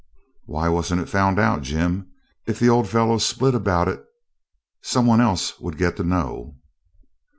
[0.45, 2.09] 'Why wasn't it found out, Jim?
[2.47, 4.03] If the old fellow "split" about it
[4.81, 6.55] some one else would get to know.'